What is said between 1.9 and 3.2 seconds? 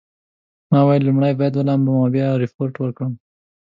او بیا ریپورټ ورکړم.